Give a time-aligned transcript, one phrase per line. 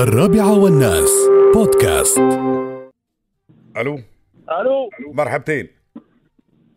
[0.00, 1.10] الرابعة والناس.
[1.54, 2.18] بودكاست.
[3.76, 3.98] ألو.
[4.60, 4.90] ألو.
[5.12, 5.68] مرحبتين.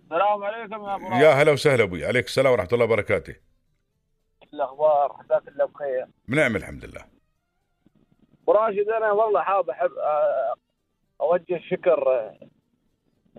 [0.04, 2.06] السلام عليكم يا أبو يا هلا وسهلا أبوي.
[2.06, 3.36] عليك السلام ورحمة الله وبركاته.
[4.54, 6.06] الأخبار عساك الله بخير.
[6.28, 7.02] بنعم الحمد لله.
[8.44, 10.54] أبو راشد أنا والله حاب أحب آه،
[11.22, 12.10] أوجه الشكر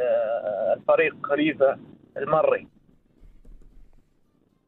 [0.00, 1.78] آه، الفريق خليفة
[2.16, 2.68] المري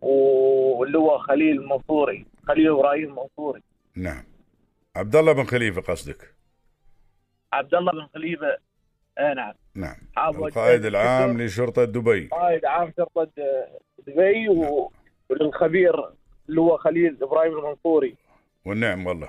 [0.01, 3.63] واللي هو خليل المنصوري خليل إبراهيم المنصوري.
[3.95, 4.36] نعم.
[4.97, 6.35] عبد الله بن خليفة قصدك؟
[7.53, 8.59] عبد الله بن خليفة.
[9.19, 9.55] اي نعم.
[9.75, 9.97] نعم.
[10.19, 12.27] القائد العام لشرطة دبي.
[12.27, 14.93] قائد عام شرطة آه، دبي و-
[15.31, 15.95] وللخبير
[16.49, 18.17] اللي هو خليل إبراهيم المنصوري
[18.65, 19.29] والنعم والله.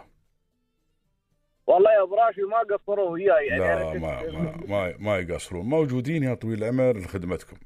[1.68, 3.48] والله يا ابو راشد ما قصروا وياي.
[3.48, 5.66] يعني لا أنا ما ما ما, ما يقصرون.
[5.66, 7.58] موجودين يا طويل العمر لخدمتكم.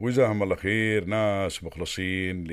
[0.00, 1.04] وجزاهم الله خير.
[1.04, 2.44] ناس مخلصين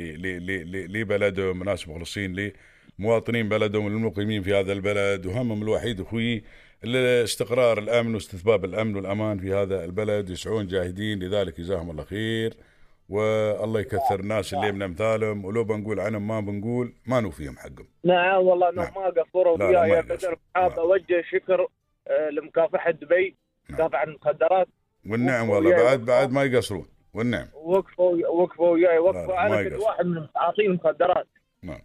[0.87, 2.51] لبلدهم ناس مخلصين
[2.99, 6.43] لمواطنين بلدهم المقيمين في هذا البلد وهمهم الوحيد أخوي
[6.83, 12.53] الاستقرار الأمن واستتباب الأمن والأمان في هذا البلد يسعون جاهدين لذلك جزاهم الله خير
[13.09, 18.41] والله يكثر الناس اللي من أمثالهم ولو بنقول عنهم ما بنقول ما نوفيهم حقهم نعم
[18.41, 18.93] والله انهم نعم.
[18.95, 20.01] ما قصروا وياي يا.
[20.01, 20.79] بدر حاب.
[20.79, 21.67] أوجه شكر
[22.07, 23.35] آه، لمكافحة دبي
[23.69, 23.79] نعم.
[23.79, 24.67] مكافحة المخدرات
[25.09, 26.05] والنعم والله بعد.
[26.05, 29.81] بعد ما يقصرون والنعم وقفوا وقفوا وياي وقفوا أنا كنت.
[29.81, 31.27] واحد من متعاطين مخدرات
[31.63, 31.81] نعم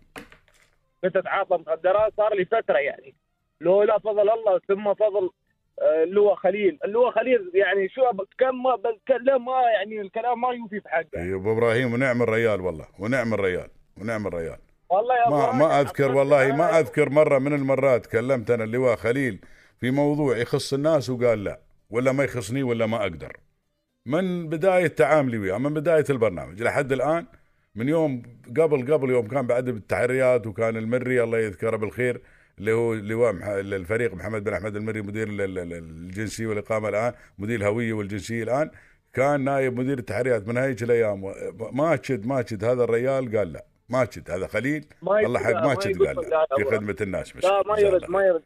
[1.05, 3.15] كنت اتعاطى مخدرات صار لي فترة يعني.
[3.61, 5.31] لولا فضل الله ثم فضل
[5.83, 6.79] آه، اللي هو خليل.
[6.85, 8.03] اللي هو خليل يعني شو
[8.39, 12.87] كم ما بتكلم ما يعني الكلام ما يوفي بحقه اي أبو إبراهيم ونعم الريال والله
[12.99, 13.69] ونعم الريال
[14.01, 14.59] ونعم الريال.
[14.91, 19.41] والله يا ما ما أذكر والله ما أذكر مرة من المرات كلمت أنا اللواء خليل
[19.81, 23.37] في موضوع يخص الناس وقال لا ولا ما يخصني ولا ما أقدر.
[24.07, 27.27] من بداية تعاملي وياه من بداية البرنامج لحد الآن
[27.75, 28.23] من يوم
[28.57, 32.21] قبل قبل يوم كان بعد بالتحريات وكان المري الله يذكره بالخير
[32.59, 37.13] اللي هو لواء الفريق محمد بن أحمد المري مدير ال- ال- ال- الجنسيه والإقامة الآن
[37.39, 38.71] مدير الهوية والجنسية الآن
[39.15, 41.25] كان نائب مدير التحريات من هيك الأيام.
[41.25, 41.33] و-
[41.73, 43.65] ما تشد ما تشد هذا الريال؟ قال لا.
[43.89, 46.65] ما تشد هذا خليل؟ ما الله حق يقول- ما ما تشد يقول قال لا في
[46.65, 48.43] خدمة الناس مش لا ما يرد ما يرد.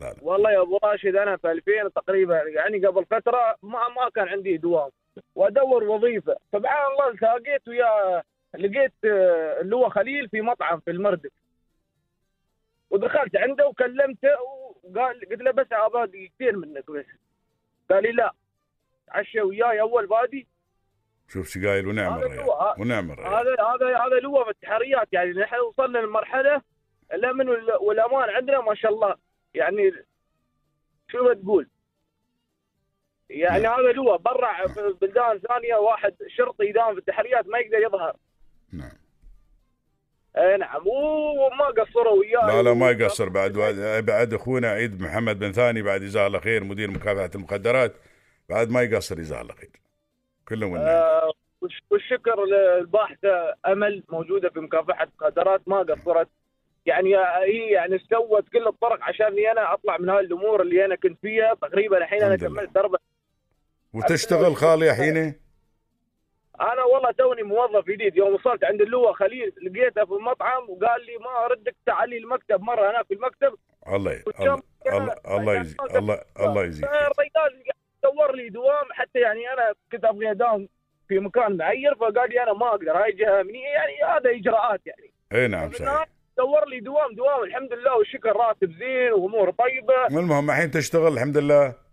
[0.00, 0.14] لا لا.
[0.22, 4.56] والله يا أبو راشد أنا في 2000 تقريبا يعني قبل فترة ما ما كان عندي
[4.56, 4.90] دوام.
[5.34, 6.36] وأدور وظيفة.
[6.52, 8.22] سبحان الله التقيت ويا
[8.54, 11.32] لقيت آه، اللي هو خليل في مطعم في المردك
[12.90, 14.28] ودخلت عنده وكلمته
[14.82, 17.04] وقال قلت له بس أبغى دقيقتين منك بس.
[17.90, 18.32] قال لي لا.
[19.08, 20.46] عشى وياي أول بادي.
[21.28, 22.46] شوف شو قايل ونعم الريال.
[22.78, 26.62] ونعم الريال هذا هذا هذا اللي هو في التحريات يعني نحن وصلنا لمرحلة
[27.12, 29.14] الامن وال- والأمان عندنا ما شاء الله.
[29.54, 29.92] يعني
[31.08, 31.68] شو بتقول؟
[33.30, 33.80] يعني نعم.
[33.80, 38.16] هذا اللي هو برا في بلدان ثانية واحد شرطي يداوم في التحريات ما يقدر يظهر.
[40.38, 40.82] اي نعم.
[40.86, 43.28] وما قصروا وياه لا لا ما يقصر.
[43.28, 43.52] بعد
[44.06, 47.92] بعد أخونا عيد محمد بن ثاني بعد جزاه الله خير مدير مكافحة المخدرات
[48.48, 49.70] بعد ما يقصر جزاه الله خير.
[50.48, 51.32] كلهم آه
[51.64, 56.28] والش- والشكر للباحثة أمل موجودة في مكافحة المخدرات ما قصرت.
[56.86, 61.18] يعني هي يعني سوت كل الطرق عشاني أنا أطلع من هاي الأمور اللي أنا كنت
[61.22, 61.54] فيها.
[61.54, 62.36] تقريبا الحين أنا.
[62.36, 62.98] كملت أربع
[63.92, 65.34] وتشتغل خالي حينه
[66.60, 68.16] أنا والله توني موظف جديد.
[68.16, 72.90] يوم وصلت عند اللواء خليل لقيته في المطعم وقال لي ما أردك تعالي المكتب مرة
[72.90, 73.54] هنا في المكتب.
[73.88, 76.84] الله الله الله الله يجزي الله الله يجزيك.
[76.84, 77.62] الرجال
[78.02, 78.84] دور لي دوام.
[78.92, 80.68] حتى يعني أنا كنت أبغى أداوم
[81.08, 85.12] في مكان معين فقال لي أنا ما أقدر هاي جهة امنيه يعني هذا إجراءات يعني.
[85.32, 86.04] إي نعم صحيح.
[86.38, 90.06] دور لي دوام دوام الحمد لله والشكر راتب زين وأمور طيبة.
[90.20, 91.85] المهم الحين تشتغل الحمد لله.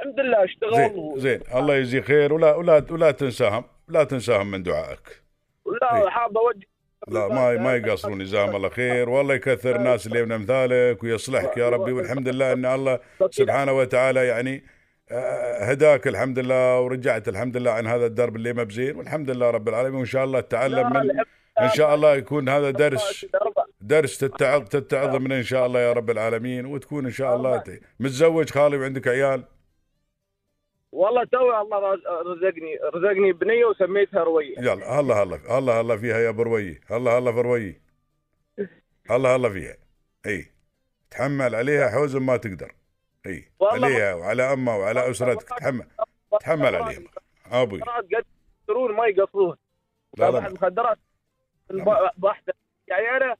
[0.00, 4.50] الحمد لله اشتغل زين و- زين الله يجزيك خير ولا ولا ولا تنساهم لا تنساهم
[4.50, 5.22] من دعائك.
[5.64, 6.08] ولا إيه.
[6.08, 6.66] حاب أوجه
[7.08, 11.68] لا ما ما يقصرون جزاهم الله خير والله يكثر الناس اللي من أمثالك ويصلحك يا
[11.68, 12.98] ربي والحمد لله إن الله
[13.30, 14.64] سبحانه وتعالى يعني
[15.12, 19.50] آه، هداك الحمد لله ورجعت الحمد لله عن هذا الدرب اللي ما بزين والحمد لله
[19.50, 21.10] رب العالمين وإن شاء الله تتعلم من
[21.60, 23.26] إن شاء الله يكون هذا درس
[23.80, 27.62] درس تتعظ تتعظ منه إن شاء الله يا رب العالمين وتكون إن شاء الله
[28.00, 29.44] متزوج خالي وعندك عيال؟
[30.92, 36.30] والله تو الله رزقني رزقني بنية وسميتها رويه يلا هلا هلا هلا هلا فيها يا
[36.30, 37.80] بروي هلا هلا في روي.
[39.10, 39.76] هلا هلا فيها.
[40.26, 40.46] إي.
[41.10, 42.72] تحمل عليها حوز ما تقدر.
[43.26, 43.52] إي.
[43.62, 45.48] عليها وعلى أمها وعلى أسرتك.
[45.48, 45.86] تحمل
[46.40, 47.04] تحمل عليهم
[47.52, 47.80] أبوي.
[48.10, 49.56] يقصرون ما يقصرون.
[50.18, 50.98] لا لا مخدرات
[52.16, 52.52] بحثة
[52.88, 53.36] يعني أنا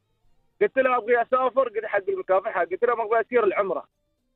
[0.61, 3.85] قلت له أبغي أسافر قلت حق المكافحة قلت له أبغى أسير العمرة.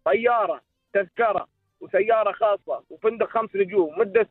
[0.05, 0.61] طيارة
[0.93, 1.54] تذكرة.
[1.81, 4.29] وسيارة خاصة وفندق خمس نجوم مدة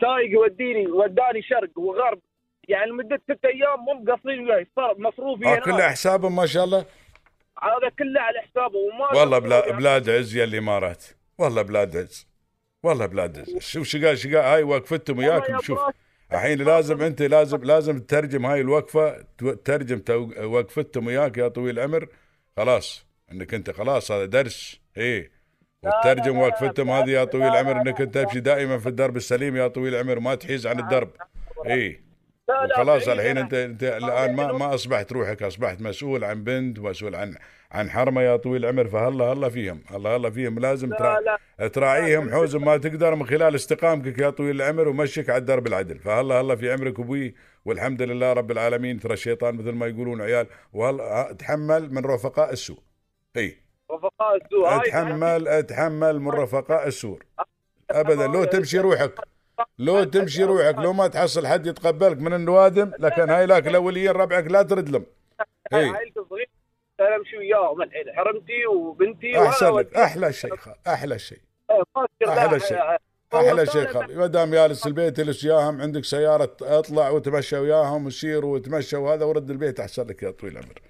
[0.00, 2.18] سايق يوديني وداني شرق وغرب.
[2.68, 5.62] يعني لمدة ست أيام مو مقصرين وياي صار مصروفي آه هناك.
[5.64, 6.84] كلها حسابهم ما شاء الله؟
[7.62, 11.04] هذا كله على حسابه وما والله بلا بلاد عز يا الإمارات.
[11.38, 12.26] والله بلاد عز
[12.82, 15.80] والله بلاد عز شوف شقا شقا هاي وقفتهم وياكم يا شوف.
[16.32, 20.02] الحين لازم أنت لازم لازم تترجم هاي الوقفة تترجم
[20.44, 22.08] وقفتهم وياك يا طويل العمر.
[22.56, 24.80] خلاص إنك أنت خلاص هذا درس.
[24.96, 25.41] إيه.
[25.82, 29.94] وتترجم وقفتهم هذه يا طويل العمر إنك أنت تمشي دائما في الدرب السليم يا طويل
[29.94, 31.10] العمر ما تحيز عن الدرب.
[31.64, 31.98] لا
[32.64, 33.38] وخلاص الحين.
[33.38, 37.34] أنت أنت الآن ما ما أصبحت روحك أصبحت مسؤول عن بنت ومسؤول عن
[37.72, 38.88] عن حرمة يا طويل العمر.
[38.88, 40.58] فهلا هلا فيهم هلا هلا فيهم.
[40.58, 40.96] لازم لا
[41.58, 45.98] ترا تراعيهم حوز ما تقدر من خلال استقامتك يا طويل العمر ومشيك على الدرب العدل.
[45.98, 47.34] فهلا هلا في عمرك أبوي
[47.64, 49.00] والحمد لله رب العالمين.
[49.00, 52.82] ترى الشيطان مثل ما يقولون عيال وهلا تحمل من رفقاء السوء.
[53.36, 53.61] اي
[53.92, 54.68] رفقاء السوء.
[54.68, 57.18] هاي اتحمل أتحمل من رفقاء السوء
[57.90, 59.14] ابدا لو تمشي روحك
[59.78, 64.44] لو تمشي روحك لو ما تحصل حد يتقبلك من النوادم لكن هاي لك الاوليين ربعك
[64.46, 65.06] لا ترد لهم.
[65.72, 66.46] هاي اي عائلتي الصغيره
[67.00, 67.82] أنا أمشي وياهم.
[67.82, 69.96] الحين حرمتي وبنتي أحسن لك.
[69.96, 70.54] أحلى شيء
[70.86, 71.38] أحلى شيء.
[72.28, 72.78] أحلى لا- شيء.
[72.78, 72.98] آه،
[73.34, 78.44] أحلى آه، شيء ما دام جالس البيت اجلس وياهم عندك سيارة اطلع وتمشى وياهم وسير
[78.44, 80.82] وتمشى وهذا ورد البيت أحسن لك يا طويل العمر.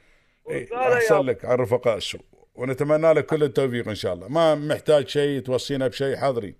[0.50, 2.20] إيه أحسن لك عن رفقاء السوء.
[2.54, 4.28] ونتمنى لك كل التوفيق إن شاء الله.
[4.28, 6.54] ما محتاج شيء توصينا بشيء حاضرين.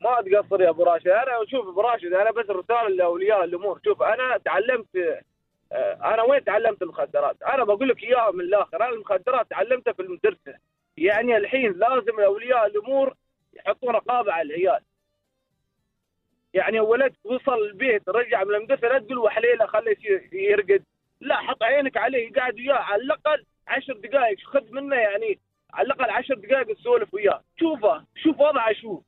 [0.00, 1.08] ما تقصر يا أبو راشد.
[1.08, 3.80] أنا شوف أبو راشد أنا بس رسالة لأولياء الأمور.
[3.84, 4.96] شوف أنا تعلمت
[5.72, 8.76] آه، أنا وين تعلمت المخدرات؟ أنا بقول لك إياها من الآخر.
[8.76, 10.54] أنا المخدرات تعلمتها في المدرسة.
[10.96, 13.14] يعني الحين لازم أولياء الأمور
[13.54, 14.80] يحطون رقابة على العيال.
[16.54, 20.84] يعني ولد وصل البيت رجع من المدرسة لا تقول وحليله خليه يصير- يرقد.
[21.20, 25.40] لا حط عينك عليه قاعد وياه على الأقل عشر دقائق خذ منه يعني
[25.72, 27.44] على الأقل عشر دقائق تسولف وياه.
[27.60, 29.02] شوفه شوف وضعه شو.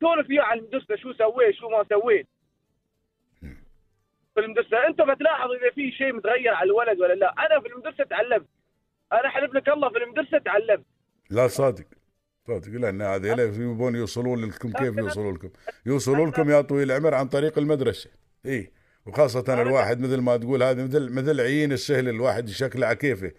[0.00, 2.26] سولف وياه عن المدرسة شو سويت شو ما سويت.
[4.34, 7.34] في المدرسة أنت بتلاحظ إذا في شيء متغير على الولد ولا لا.
[7.46, 8.46] أنا في المدرسة تعلمت.
[9.12, 10.86] أنا احلف لك الله في المدرسة تعلمت.
[11.30, 11.84] لا صادق.
[12.46, 12.68] صادق.
[12.68, 15.50] لأن هذول يبون يوصلون لكم كيف يوصلون لكم؟
[15.86, 18.10] يوصلوا لكم يا طويل العمر عن طريق المدرسة.
[18.46, 18.72] اي
[19.06, 23.32] وخاصة الواحد مثل ما تقول هذا مثل مثل عين السهل الواحد شكله على كيفه.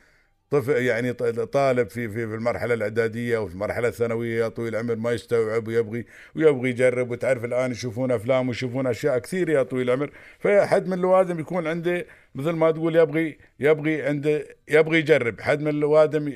[0.51, 5.67] طفل يعني طالب في في في المرحلة الإعدادية وفي المرحلة الثانوية طويل العمر ما يستوعب
[5.67, 6.05] ويبغي
[6.35, 11.39] ويبغي يجرب وتعرف الآن يشوفون أفلام ويشوفون أشياء كثير يا طويل العمر فحد من الوادم
[11.39, 12.05] يكون عنده
[12.35, 15.41] مثل ما تقول يبغي يبغي عنده يبغي يجرب.
[15.41, 16.27] حد من الوادم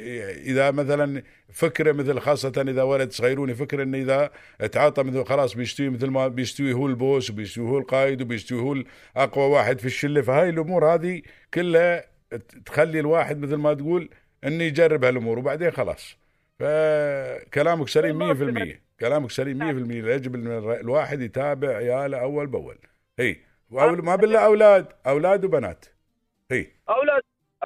[0.46, 1.24] إذا مثلا
[1.54, 4.32] فكره مثل خاصة إذا ولد صغيرون يفكر انه إذا
[4.68, 8.84] تعاطى مثل خلاص بيستوي مثل ما بيستوي هو البوس وبيستوي هو القائد وبيستوي هو
[9.18, 10.22] اقوى واحد في الشلة.
[10.22, 11.22] فهاي الأمور هذه
[11.54, 12.13] كلها
[12.66, 14.10] تخلي الواحد مثل ما تقول
[14.44, 16.18] إنه يجرب هالأمور وبعدين خلاص.
[16.60, 22.78] فكلامك سليم 100% كلامك سليم 100% يجب إن الواحد يتابع عياله أول بأول.
[23.20, 23.40] اي
[23.70, 25.86] وأول ما بالله أولاد أولاد وبنات.
[26.52, 27.22] اي أولاد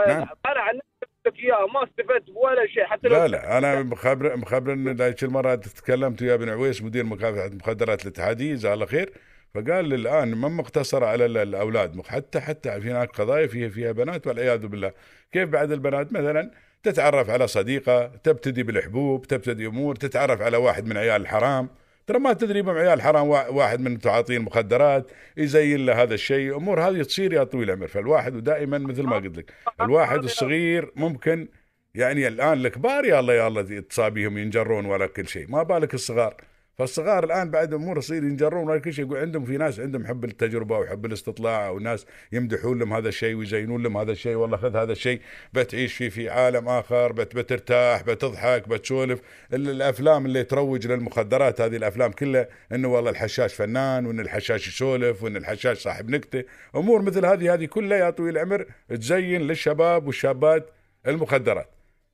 [0.08, 0.28] نعم.
[0.46, 0.80] أنا عن
[1.26, 3.58] لك اياها ما استفدت بولا شيء حتى لا لا.
[3.58, 8.74] أنا مخبر مخبر إن ذيك المرة تكلمت ويا ابن عويس مدير مكافحة المخدرات الاتحادية جزاه
[8.74, 9.14] الله خير.
[9.56, 14.28] فقال الآن ما مقتصره على ال- الأولاد؟ حتى حتى في هناك قضايا فيها فيها بنات
[14.28, 14.92] والعياذ بالله.
[15.32, 16.52] كيف بعد البنات؟ مثلا
[16.84, 21.70] تتعرف على صديقة تبتدي بالحبوب تبتدي أمور تتعرف على واحد من عيال الحرام.
[22.08, 26.58] ترى ما تدري من عيال الحرام وا- واحد من تعاطين المخدرات يزين له هذا الشيء.
[26.58, 27.88] أمور هذه تصير يا طويل العمر.
[27.88, 31.48] فالواحد ودائما مثل ما قلت لك الواحد الصغير ممكن
[31.96, 35.46] يعني الآن الكبار يا الله يا الله تصابيهم ينجرون ولا كل شيء.
[35.50, 36.36] ما بالك الصغار؟
[36.82, 40.24] فالصغار الآن بعد أمور يصير ينجرون ولا كل شيء يقول عندهم في ناس عندهم حب
[40.26, 44.92] التجربة وحب الاستطلاع وناس يمدحون لهم هذا الشيء ويزينون لهم هذا الشيء والله خذ هذا
[44.92, 45.22] الشيء
[45.54, 49.22] بتعيش فيه في عالم آخر بت بترتاح بتضحك بتسولف.
[49.54, 55.24] ال- الأفلام اللي تروج للمخدرات هذه الأفلام كلها إنه والله الحشاش فنان وإن الحشاش يسولف
[55.24, 56.44] وإن الحشاش صاحب نكتة.
[56.76, 60.70] أمور مثل هذه هذه كلها يا طويل العمر تزين للشباب والشابات
[61.08, 61.70] المخدرات.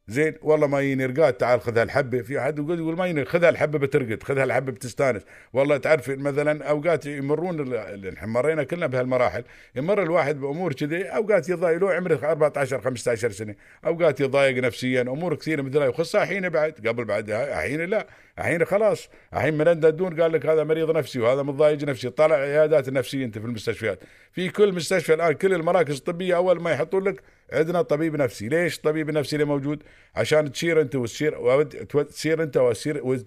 [0.07, 2.21] زين والله ما ينرقات تعال خذ هالحبة.
[2.21, 5.21] في أحد يقول يقول ما ينرق خذ هالحبة بترقد خذ هالحبة بتستانس.
[5.53, 7.85] والله تعرف مثلا أوقات يمرون
[8.23, 9.43] مرينا كلنا بهالمراحل.
[9.75, 11.77] يمر الواحد بأمور كذي أوقات يضايق.
[11.77, 13.55] له عمره 14 15 سنة
[13.85, 15.01] أوقات يضايق نفسيا.
[15.01, 18.07] امور كثيرة مثلها يخصها الحين بعد قبل بعد الحين لا.
[18.39, 19.09] الحين خلاص.
[19.33, 22.09] الحين من الدون قال لك هذا مريض نفسي وهذا متضايق نفسي.
[22.09, 23.99] طلع عيادات النفسيه أنت في المستشفيات.
[24.31, 27.21] في كل مستشفى الآن كل المراكز الطبية أول ما يحطون لك
[27.53, 28.47] عندنا طبيب نفسي.
[28.49, 29.83] ليش الطبيب النفسي اللي موجود؟
[30.15, 32.51] عشان تصير انت وتصير أو انت وتصير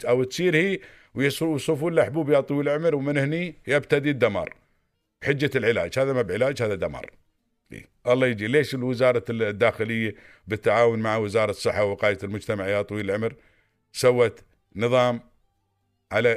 [0.09, 0.79] أو تصير هي
[1.15, 4.55] ويصرفون له حبوب يا طويل العمر ومن هني يبتدي الدمار.
[5.23, 5.99] بحجة العلاج.
[5.99, 7.11] هذا ما بعلاج هذا دمار.
[7.73, 7.89] إيه.
[8.07, 8.47] الله يجي.
[8.47, 10.15] ليش الوزارة الداخلية
[10.47, 13.35] بالتعاون مع وزارة الصحة ووقايه المجتمع يا طويل العمر
[13.93, 14.41] سوت
[14.77, 15.21] نظام
[16.13, 16.29] على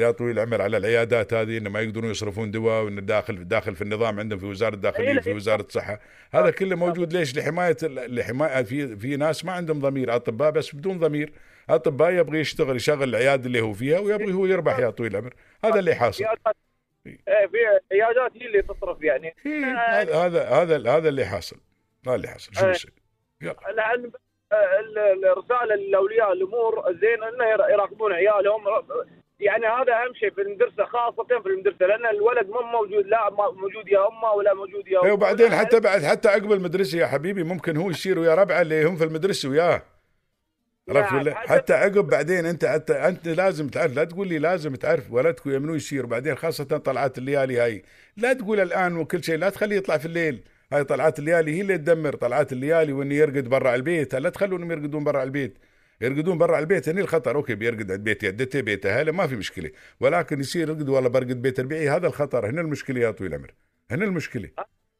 [0.00, 3.82] يا طويل العمر على العيادات هذه إنه ما يقدرون يصرفون دواء وان داخل داخل في
[3.82, 5.34] النظام عندهم في وزارة الداخلية إيه، في إيه.
[5.34, 6.00] وزارة الصحة.
[6.32, 7.12] هذا كله موجود.
[7.12, 10.16] ليش؟ لحماية لحماية في في ناس ما عندهم ضمير.
[10.16, 11.32] أطباء بس بدون ضمير.
[11.70, 15.34] أطباء يبغى يشتغل يشغل العيادة اللي هو فيها ويبغى هو يربح يا طويل العمر.
[15.64, 16.24] هذا اللي حاصل.
[17.06, 17.18] إيه.
[17.24, 17.58] في
[17.92, 19.34] عيادات هي اللي تصرف يعني.
[19.46, 21.56] إيه، هذا هذا هذا اللي حاصل.
[22.06, 22.54] هذا اللي حاصل.
[22.54, 22.72] شو إيه.
[22.72, 22.92] بصير
[23.42, 23.56] يلا.
[24.52, 28.60] الرسالة لاولياء الأمور زين إنه ير- يراقبون عيالهم.
[29.40, 33.88] يعني هذا أهم شيء في المدرسة خاصة في المدرسة لأن الولد مو موجود لا موجود
[33.88, 35.12] يا أمه ولا موجود يا إيه، أبوه.
[35.12, 38.96] وبعدين حتى بعد حتى عقب المدرسة يا حبيبي ممكن هو يصير ويا ربعه اللي هم
[38.96, 39.82] في المدرسة وياه.
[40.88, 44.74] عرفت ولا حتى- حتى عقب بعدين أنت انت أنت لازم تعرف لا تقول لي لازم
[44.74, 47.82] تعرف ولدك ويا منو يصير بعدين خاصة طلعات الليالي هاي
[48.16, 50.40] لا تقول الآن وكل شيء لا تخليه يطلع في الليل.
[50.72, 54.14] هاي طلعات الليالي هي اللي تدمر طلعات الليالي وإنه يرقد برا البيت.
[54.14, 55.58] لا تخلونهم يرقدون برا البيت.
[56.00, 57.36] يرقدون برا البيت هني الخطر.
[57.36, 59.70] okay بيرقد عند بيت يدته بيت اهله ما في مشكلة.
[60.00, 62.46] ولكن يصير يرقد والله برقد بيت ربيعي هذا الخطر.
[62.46, 63.54] هنا المشكلة يا طويل العمر.
[63.90, 64.48] هنا المشكلة.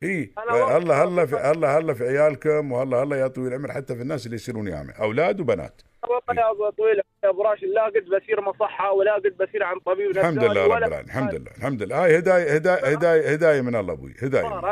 [0.03, 0.33] إي.
[0.39, 3.95] أنا واثق- هلا هلا في هلا هلا في عيالكم وهلا هلا يا طويل العمر حتى
[3.97, 4.93] في الناس اللي يصيرون ياما.
[4.93, 5.83] أولاد وبنات.
[6.03, 9.79] والله يا ابو طويل يا أبو راشد لا قد بصير مصحة ولا قد بصير عن
[9.79, 12.05] طبيب الحمد لله رب العالمين الحمد لله الحمد لله.
[12.05, 14.65] هاي هداية هداية هداية هداية من الله أبوي هداية من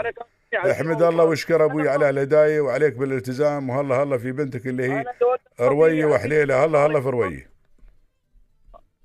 [0.53, 5.05] يعني احمد الله واشكر أبوي على الهداية وعليك بالالتزام وهلا هلا في بنتك اللي هي
[5.61, 6.65] روية يعني- وحليلة.
[6.65, 7.51] هلا هلا في روية.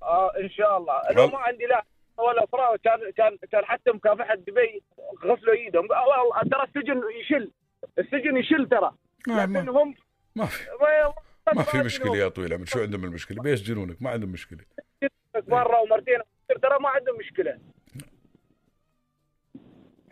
[0.03, 1.01] آه إن شاء الله.
[1.11, 1.85] لو ما عندي لا
[2.17, 4.83] ولا فرا كان كان كان حتى مكافحة دبي
[5.25, 5.87] غسلوا ايدهم
[6.51, 7.51] ترى السجن يشل.
[7.99, 8.91] السجن يشل ترى.
[9.27, 9.69] ما, لكن
[10.35, 10.65] ما, في
[11.55, 14.59] ما في مشكلة يا طويل العمر شو عندهم المشكلة؟ بيسجنونك ما عندهم مشكلة.
[15.47, 16.19] مرة ومرتين.
[16.61, 17.57] ترى ما عندهم مشكلة.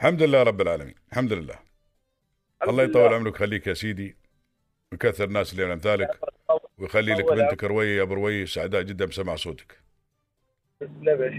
[0.01, 0.95] الحمد لله رب العالمين.
[1.11, 1.59] الحمد لله.
[2.67, 3.35] الله يطول عمرك.
[3.37, 4.15] خليك يا سيدي.
[4.91, 6.19] ويكثر الناس اللي من امثالك
[6.77, 8.45] ويخلي لك بنتك روية يا أبو روية.
[8.45, 9.79] سعداء جدا بسمع صوتك.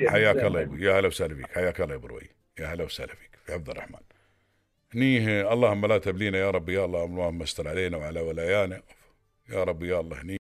[0.07, 0.37] حياك.
[0.37, 1.47] الله يا أبوي يا هلا وسهلا فيك.
[1.47, 3.39] حياك الله يا أبو روي يا هلا وسهلا فيك.
[3.47, 4.01] في عبد الرحمن.
[4.95, 6.69] هنيه اللهم لا تبلينا يا رب.
[6.69, 8.83] يا الله اللهم استر علينا وعلى ولايانا.
[9.49, 10.39] يا رب يا الله هنيه